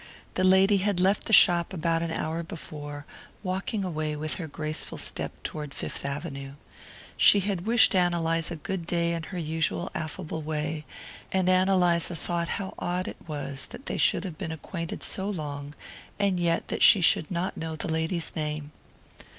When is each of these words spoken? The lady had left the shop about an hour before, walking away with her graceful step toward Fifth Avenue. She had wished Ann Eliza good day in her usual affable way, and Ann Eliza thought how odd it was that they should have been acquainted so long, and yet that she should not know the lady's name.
The 0.33 0.43
lady 0.43 0.77
had 0.77 0.99
left 0.99 1.25
the 1.25 1.31
shop 1.31 1.73
about 1.73 2.01
an 2.01 2.09
hour 2.09 2.41
before, 2.41 3.05
walking 3.43 3.83
away 3.83 4.15
with 4.15 4.33
her 4.41 4.47
graceful 4.47 4.97
step 4.97 5.31
toward 5.43 5.75
Fifth 5.75 6.03
Avenue. 6.03 6.53
She 7.17 7.41
had 7.41 7.67
wished 7.67 7.93
Ann 7.93 8.15
Eliza 8.15 8.55
good 8.55 8.87
day 8.87 9.13
in 9.13 9.21
her 9.29 9.37
usual 9.37 9.91
affable 9.93 10.41
way, 10.41 10.85
and 11.31 11.47
Ann 11.47 11.69
Eliza 11.69 12.15
thought 12.15 12.47
how 12.57 12.73
odd 12.79 13.07
it 13.07 13.17
was 13.27 13.67
that 13.67 13.85
they 13.85 13.97
should 13.97 14.23
have 14.23 14.39
been 14.39 14.51
acquainted 14.51 15.03
so 15.03 15.29
long, 15.29 15.75
and 16.17 16.39
yet 16.39 16.69
that 16.69 16.81
she 16.81 17.01
should 17.01 17.29
not 17.29 17.55
know 17.55 17.75
the 17.75 17.87
lady's 17.87 18.31
name. 18.35 18.71